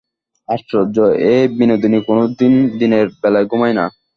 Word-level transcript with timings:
আশ্চর্য 0.49 0.97
এই, 1.29 1.43
বিনোদিনী 1.57 1.99
কোনোদিন 2.07 2.53
দিনের 2.79 3.05
বেলায় 3.21 3.47
ঘুমায় 3.47 3.75
না। 3.75 3.85